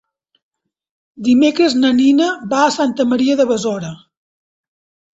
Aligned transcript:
Dimecres 1.27 1.77
na 1.83 1.93
Nina 2.01 2.31
va 2.57 2.65
a 2.71 2.75
Santa 2.81 3.09
Maria 3.13 3.39
de 3.45 3.49
Besora. 3.55 3.97